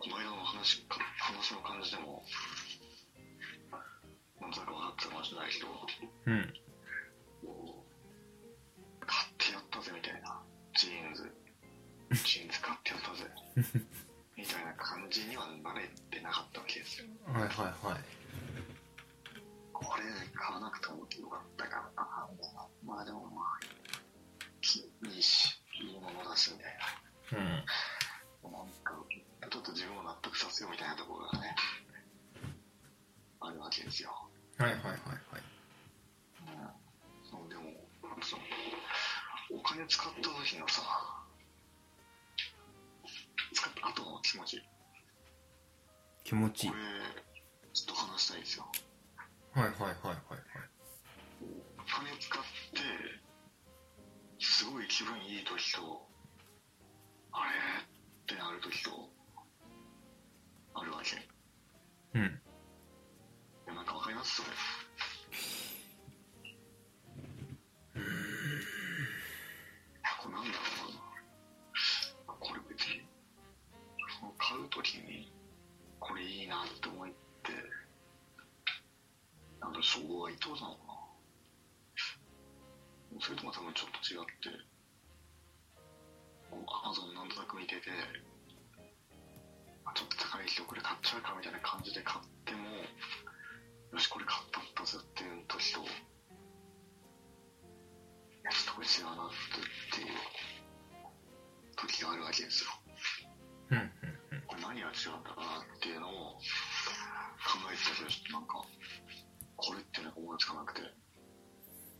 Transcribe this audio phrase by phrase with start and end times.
[0.00, 2.24] この間の話か話の感じでも
[4.40, 5.68] なんとなく分かってたかもしれないけど
[6.26, 6.54] うん
[9.06, 10.40] 買ってやったぜみたいな。
[10.78, 11.26] ジーンズ。
[12.24, 13.26] ジーンズ買ってやったぜ。
[14.36, 17.08] みたいな感じにはなれてなかったわけですよ。
[17.26, 17.50] はいはい
[17.84, 18.00] はい。
[19.72, 22.66] これ買わなくてもよかったかなみたいな。
[22.86, 23.58] まあでもまあ
[24.60, 26.78] きいいしいいものだしみたい
[27.32, 27.50] うんな。
[27.50, 27.64] なん
[46.30, 46.70] 気持ちいい。
[46.70, 46.82] これ
[47.72, 48.64] ちょっと話したいんですよ
[49.50, 50.38] はいはいはいはいはい。
[51.74, 52.78] お金使って
[54.38, 56.06] すごい気分いい時と
[57.32, 57.50] あれ？
[57.82, 59.10] ってなる時と
[79.98, 80.94] なんだ称号は伊藤なのかな。
[83.20, 84.54] それとも多分ちょっと違って
[86.52, 87.90] アマゾンなんとなく見てて
[89.84, 92.70] あちょっと高いけどこれ買っちゃうかみたいな感じで買っても
[93.92, 95.84] よしこれ買ったったぜっていう時とい
[98.46, 99.34] やちょっとこれ違うなっ
[99.90, 100.14] ていう
[101.74, 102.70] 時があるわけですよ。
[103.70, 106.38] うんうんこれ何が違うんだろうなっていうのを
[107.42, 108.62] 考えてたけどちょっとなんか
[109.62, 110.80] これってなんか思いつかなくて。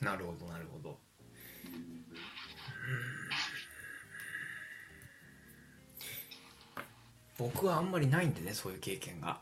[0.00, 0.98] なるほどなるほど。
[7.38, 9.40] 僕はあんまりないんでねそういう経験が。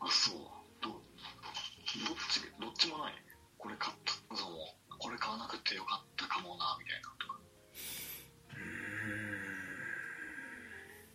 [0.00, 0.36] あそう。
[0.80, 1.00] どどっ
[2.30, 3.14] ちどっちもない？
[3.56, 3.96] これ買っ
[4.28, 4.44] たぞ。
[4.50, 7.26] もこれ買わなくてよかったかもなみたいなと。
[7.26, 7.40] か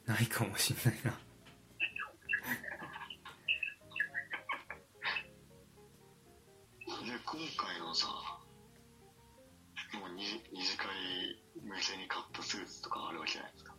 [0.06, 1.18] ないかもしんないな
[7.34, 8.06] 今回のさ
[10.00, 10.24] もう二
[10.54, 10.86] 二次会
[11.56, 13.74] 向けに買ったスーツとかあるわけじゃないですか。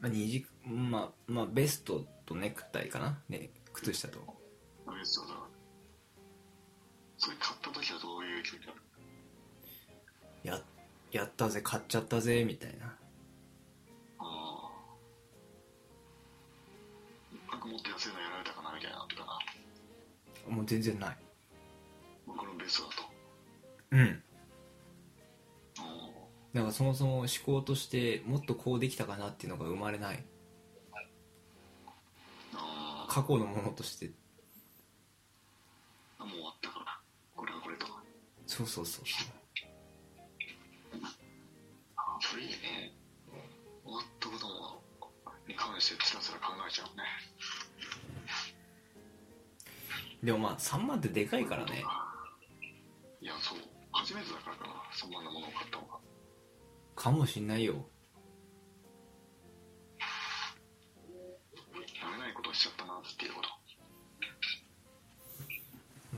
[0.00, 3.20] まあ二次まあまあベストとネクタイかな。
[3.28, 4.20] ね靴下と。
[4.86, 5.34] あれそうだ。
[7.18, 8.78] それ買った時はどういう気持ちなの
[10.42, 10.62] や
[11.12, 12.86] やったぜ買っちゃったぜみたいな。
[14.18, 14.70] ああ
[17.50, 19.26] なんかもっと安いのやられたかなみたいなとか
[20.48, 20.56] な。
[20.56, 21.16] もう全然ない
[23.92, 24.22] うん。
[25.78, 25.82] あ
[26.54, 30.24] だからそもそも思考としてもっとこうできたかなっていうのが生まれない。
[32.54, 34.10] あ過去のものとして。
[36.18, 37.00] あもう終わったから。
[37.36, 37.86] これはこれと。
[37.86, 38.02] か
[38.46, 39.26] そうそうそうそう。
[41.96, 42.94] あそれいいね。
[43.84, 44.82] 終わったことも
[45.46, 47.02] に関してつらつら考えちゃうね。
[50.22, 51.84] でもまあ3万ってでかいからね
[54.12, 55.98] 初めてだからかなそんなものを買ったのが
[56.94, 57.86] かもしんないよ。
[61.98, 63.48] やれないことをしちゃったなっていうこと。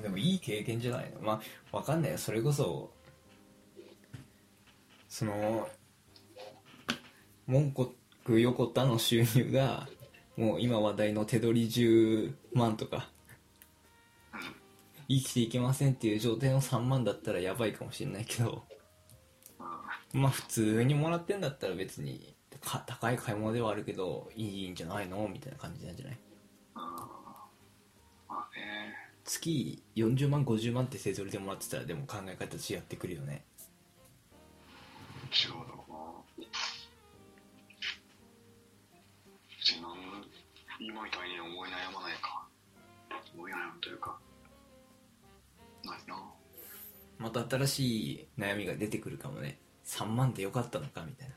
[0.03, 1.21] でもいい経験じゃないの？
[1.21, 1.41] ま
[1.73, 2.19] あわかんないよ。
[2.19, 2.91] それこそ
[5.09, 5.69] その
[7.47, 7.73] 文
[8.25, 9.87] 句横田の収入が
[10.37, 13.09] もう今話題の手取り10万とか
[15.09, 18.65] 生きていけませんっていう状態の3万だったらやばいかもしれないけど。
[20.13, 26.19] まあ普通にもらってんだったら別にか高い買い物ではあるけどいいんじゃないのみたいな感じなんじゃない？
[29.25, 33.45] 月40万50万って手取りでもらってたらでも考え方違ってくるよね。
[35.33, 36.49] 違うだろうな
[40.79, 42.47] 今みたいに思い悩まないか。
[43.35, 44.17] 思い悩むというか
[47.25, 49.59] また新しい悩みが出てくるかもね。
[49.87, 51.35] 3万でよかったのかみたいな。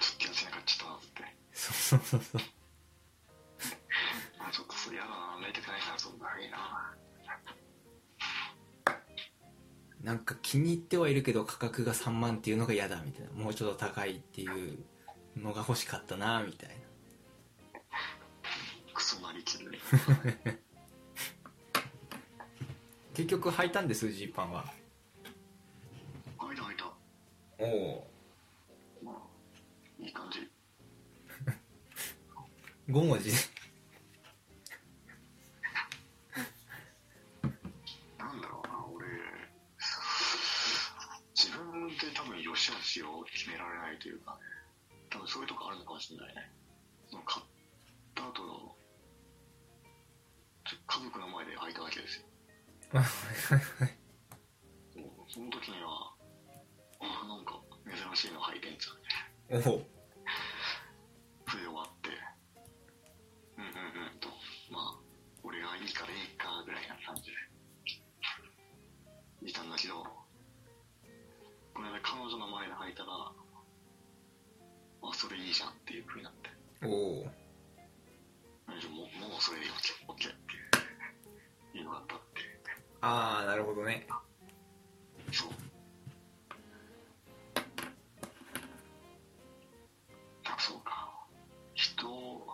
[0.00, 1.36] ちょっと気がつなかっちゃったなって。
[1.52, 2.40] そうそうそうそう。
[4.40, 6.96] あちょっとそれ嫌だな泣いてくないからそんないいな。
[10.02, 13.30] なんか気に入ってはいるけど価格が3万っていうのが嫌だみたいな。
[13.30, 14.84] もうちょっと高いっていう
[15.36, 16.74] のが欲しかったなみたいな。
[18.92, 19.70] クソなりきる
[23.14, 24.64] 結局履いたんですジーパンは。
[26.38, 26.84] 開いた開いた。
[27.58, 28.10] おお
[29.04, 29.14] まあ
[32.88, 33.30] 5文字。
[33.30, 33.36] で
[38.18, 39.06] なんだろうな俺。
[41.34, 44.38] 自分で多分良し悪しを決められないというかね。
[45.10, 46.50] 多分そういうとこあるのかもしれないね。
[47.26, 47.46] 買っ
[48.14, 48.74] た後の
[50.64, 52.24] 家族の前で開いたわけですよ
[52.92, 54.98] はいはいはい。
[54.98, 55.30] もう。
[55.30, 56.12] その時には
[56.98, 59.86] あなんか珍しいの履いてんじゃんおお
[61.48, 62.10] それで終わって
[63.58, 63.70] うんうん
[64.10, 64.28] うんと
[64.70, 64.98] まあ
[65.42, 67.50] 俺がいいからいいかぐらいな感じで。
[69.42, 70.04] いたんだけど
[71.72, 73.32] この間彼女の前で履いたら
[75.02, 76.50] あそれいいじゃんっていう風になって。
[76.84, 77.24] おお
[78.90, 80.36] もうもうそれで OK, っ
[81.72, 82.29] ていうのがあった
[83.02, 84.06] ああなるほどね。
[85.32, 85.48] そう。
[90.44, 91.08] あそうか。
[91.74, 92.46] 人の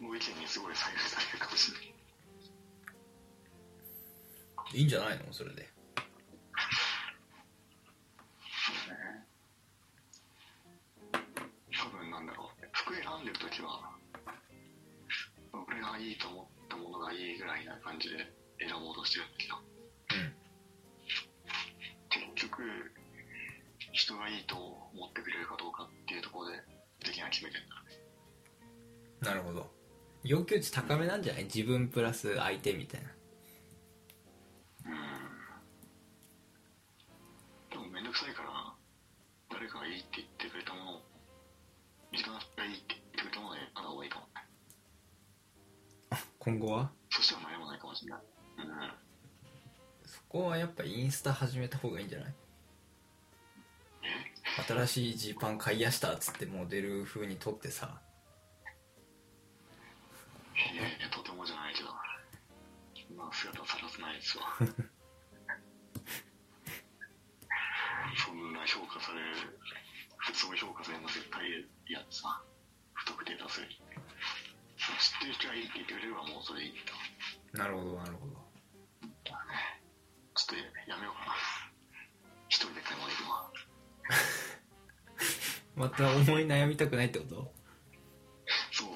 [0.00, 1.94] 意見にすごい左右されるかもしれない。
[4.72, 5.24] いいんじゃないの？
[5.32, 5.68] それで
[27.00, 29.70] 的な決めてんだなるほど。
[30.22, 31.44] 要求値高めなんじゃない？
[31.44, 33.08] 自分プラス相手みたいな。
[37.70, 38.74] でもめんどくさいから
[39.50, 41.02] 誰かがいいって言ってくれたものを
[42.12, 44.30] 自分がいいって言ってくれたものであった方がいいかもね。
[46.38, 46.90] 今後は？
[47.10, 48.20] そしたら悩まないかもしれない。
[48.58, 48.64] うん。
[50.06, 52.28] そこはやっぱインスタ始めた方がいいんじゃない？
[52.28, 52.34] え
[54.66, 58.00] 新しいジーパン買いやしたっつってモデル風に撮ってさ。
[60.72, 61.90] いやいやとてもじゃないけど
[63.16, 64.44] まあ姿さらせないですわ
[85.80, 87.36] また思い悩みたくないってこと？
[88.70, 88.88] そう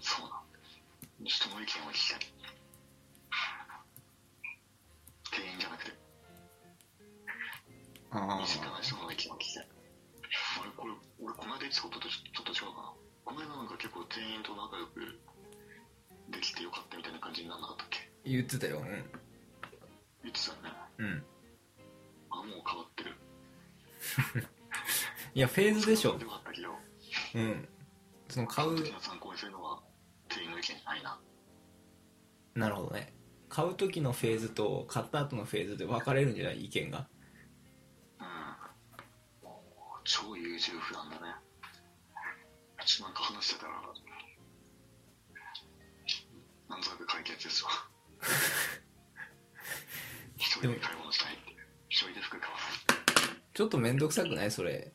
[0.00, 0.58] そうなんだ
[1.22, 2.20] 人の意見を聞きたい。
[5.30, 5.92] 店員じゃなくて。
[8.10, 9.68] あ身近な人の意見を聞きたい。
[10.60, 12.90] あれこれ俺この間言ってたこととちょっと違うかな。
[13.24, 15.22] この間なんか結構店員と仲良く
[16.34, 18.10] できてよかったみたいな感じにならなかったっけ？
[18.26, 18.82] 言ってたよ。
[18.82, 20.74] 言ってたよね。
[20.98, 21.22] うん
[25.36, 26.18] いやフェーズでしょ。
[27.34, 27.68] うん。
[28.30, 28.74] その買う。
[28.74, 29.78] 時の参考にするのは
[30.30, 30.68] 店員の意見
[32.54, 33.12] なるほどね。
[33.50, 36.64] 買う時のフェーズと買った後のフェーズで分かれるんじゃない？
[36.64, 37.06] 意見が。
[38.18, 38.26] うん。
[40.04, 41.20] 超優柔不断だね。
[42.86, 43.72] ちょっとなんか話してたら
[46.70, 47.70] なんとなく解決ですわ。
[50.38, 51.42] 一人で買い物したいって。
[51.90, 52.66] 一人で服買わない。
[53.52, 54.50] ちょっと面倒くさくない？
[54.50, 54.90] それ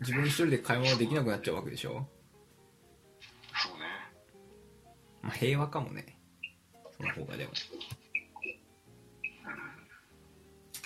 [0.00, 2.06] 自分一人で買い物できなくなっちゃうわけでしょ、
[3.54, 3.84] そうね。
[5.22, 6.18] まあ、平和かもね。
[6.96, 7.52] その方がでも。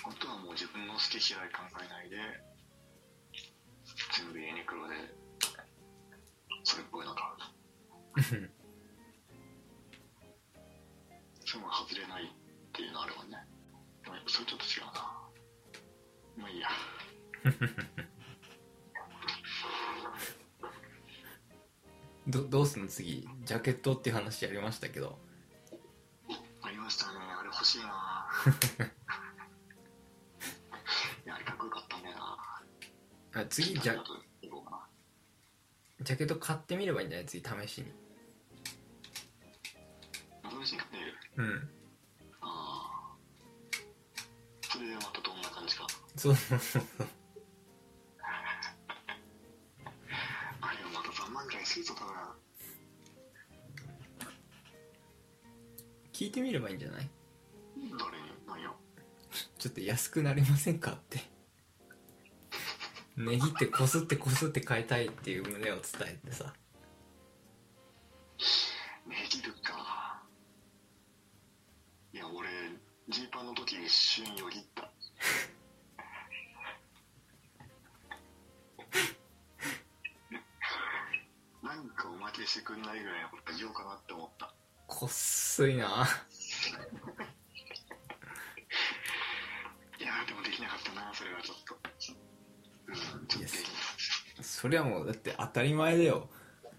[0.03, 2.17] あとはもう自分の好き嫌い考えないで
[4.17, 4.95] 全部ユニクロで
[6.63, 7.31] それっぽいの買う。
[11.45, 12.27] それも外れないっ
[12.73, 13.37] ていうのあるもんね。
[14.03, 14.91] でもやっぱそれちょっと違うな。
[16.37, 16.69] まあいいや
[22.31, 22.87] どどうすんの？
[22.87, 25.19] 次ジャケットっていう話やりましたけど。
[26.61, 27.19] ありましたね。
[27.19, 28.29] あれ欲しいな。
[31.25, 32.37] いやあれかっこよかったんだよな。
[33.41, 34.01] あ次ジャ
[36.01, 37.91] ジャケット買ってみればいいんじゃない次試しに。
[40.43, 41.13] 窓口に買ってみる？
[41.35, 41.69] うん。
[42.41, 43.15] ああ
[44.61, 45.85] それでまたどんな感じか。
[46.15, 47.07] そうそうそうそう
[51.41, 52.13] 万ぐらいするぞ多分
[56.13, 57.09] 聞いてみればいいんじゃない
[57.77, 58.75] 誰に何よ
[59.57, 61.23] ちょっと安くなりませんかって
[63.17, 66.53] 値切ってこすってこすって買いたいっていう旨を伝えてさ
[82.45, 84.53] してくんないぐらいのこと言おうかなって思った。
[84.87, 85.83] こっすいな。
[89.99, 91.75] いやーでもできなかったなそれはちょっと。
[92.87, 93.55] うんちょっとできなか
[94.41, 96.29] っそれはもうだって当たり前だよ。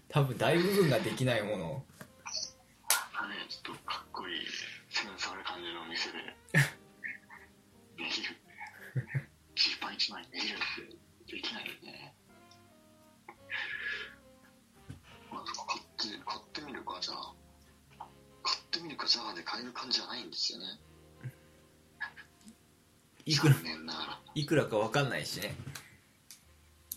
[0.09, 1.71] 多分大部分ができないもの。
[1.71, 1.85] を
[3.13, 4.45] たねちょっとかっこいい
[4.89, 6.35] センスある感じの店でで
[20.43, 20.65] ですよね。
[23.25, 23.53] いくら？
[23.53, 24.19] 残念ながら。
[24.35, 25.55] いくらか分かんないしね。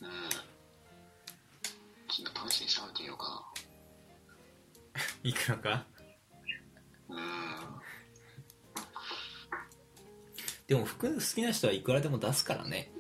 [0.02, 0.08] うん。
[2.08, 3.44] ちょっと試しに調べてみようか。
[5.22, 5.70] いくらか？
[5.70, 5.86] な
[7.10, 7.16] うん。
[10.66, 12.90] でも服好きな人はいくらでも出すからね。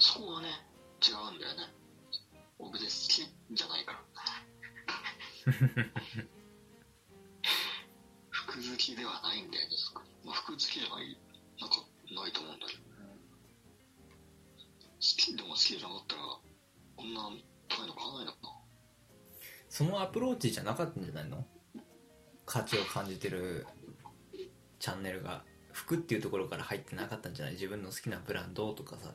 [0.00, 0.48] そうはね。
[1.00, 1.72] 違うんだよね。
[2.58, 4.00] 僕で好きじゃないから
[8.80, 9.76] きではないんだよね、
[10.24, 11.16] まあ、服好きじゃない
[11.60, 11.76] なんか
[12.10, 12.80] ないと思うんだけど。
[15.00, 16.22] 好きでも好きじゃなかったら
[16.96, 17.30] こんな
[17.68, 18.48] 高いの買わないのかな。
[19.68, 21.46] そのアプローチじゃなかったんじゃないの？
[22.44, 23.66] 価値を感じてる
[24.78, 25.44] チャンネルが。
[25.72, 27.54] 服っていうところから入ってなかったんじゃない？
[27.54, 29.14] 自分の好きなブランドとかさ。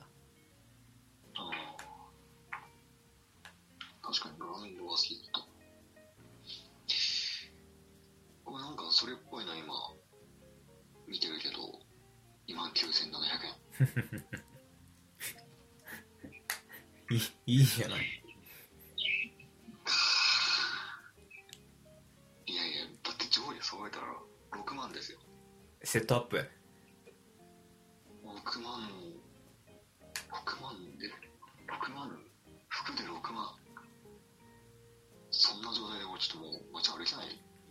[9.05, 9.71] それっぽいの今。
[11.07, 11.79] 見てるけど。
[12.49, 12.81] 2万9700
[17.11, 17.15] 円。
[17.15, 18.23] いいいいじゃない。
[22.47, 24.07] いやいやだって上下揃えたら
[24.53, 25.19] 6万ですよ。
[25.83, 26.49] セットアップ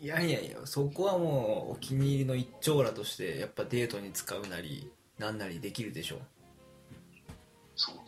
[0.05, 6.19] いいやいやいやそこはもうお気に入りの一丁羅としてやっぱデートに使うなりなんなりできるでしょ
[7.75, 7.95] そう。
[7.95, 8.03] ね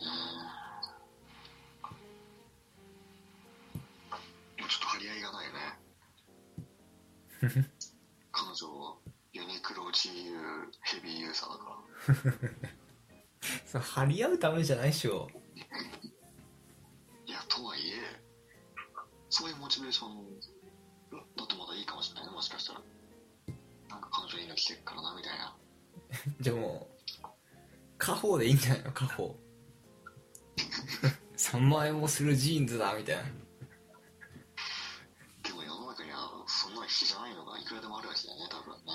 [4.59, 5.59] もうちょっと張り合いがないよね。
[8.31, 8.95] 彼女は
[9.33, 12.69] ユニクロ GU ヘビーユーザーだから。
[13.65, 15.27] それ張り合うためじゃないでしょ。
[17.25, 18.21] いやとはいえ
[19.31, 20.66] そういうモチベーション
[21.77, 22.29] いいかもしれない。
[22.29, 22.81] ねもしかしたら。
[23.89, 25.55] なんか彼女いいの着てるからなみたいな。
[26.39, 26.97] じゃあもう
[27.97, 28.91] 家宝でいいんじゃないの？
[28.91, 29.29] 家宝
[31.37, 33.23] 3万円もするジーンズだみたいな。
[35.43, 38.91] でも世の中にはそんな必死じゃないのがいくらでもあるわけだよね多分ね。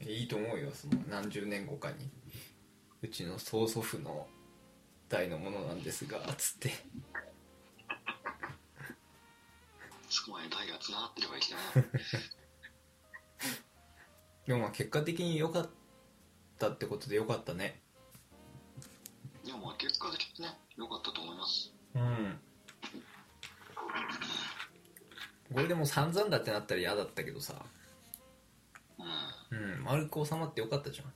[0.00, 2.10] いいと思うよその何十年後かに。
[3.02, 4.26] うちの曽祖父の
[5.08, 6.70] 代のものなんですがつって。
[10.08, 11.88] そこまで代がつながってればいいけどね
[14.46, 15.70] でもまあ結果的に良かっ
[16.58, 17.82] たってことで良かったね。
[19.44, 21.72] いやまあ結果的にね良かったと思います。
[21.94, 22.40] うん。
[25.52, 27.54] これでも散々だってなったら嫌だったけどさ。
[29.50, 29.58] うん。
[29.58, 29.84] うん。
[29.84, 31.12] 丸く収まってよかったじゃん。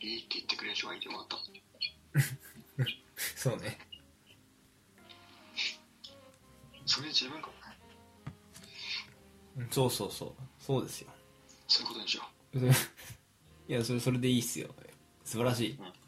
[0.00, 1.36] いいって言ってくれる人がいてよかった
[3.36, 3.78] そうね。
[6.86, 7.50] それ自分か
[9.56, 10.34] うんそうそうそう。
[10.58, 11.10] そうですよ。
[11.68, 12.24] そういうことにしよ
[13.68, 14.74] いやそれそれでいいっすよ。
[15.24, 15.70] 素晴らしい。
[15.72, 15.99] うん